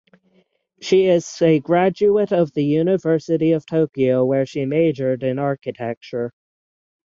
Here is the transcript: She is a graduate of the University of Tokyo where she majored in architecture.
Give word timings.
She 0.81 1.05
is 1.05 1.39
a 1.43 1.59
graduate 1.59 2.33
of 2.33 2.51
the 2.53 2.63
University 2.65 3.51
of 3.51 3.67
Tokyo 3.67 4.25
where 4.25 4.47
she 4.47 4.65
majored 4.65 5.21
in 5.21 5.37
architecture. 5.37 6.33